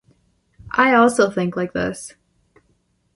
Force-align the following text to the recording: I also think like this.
I 0.71 0.95
also 0.95 1.29
think 1.29 1.55
like 1.55 1.73
this. 1.73 2.15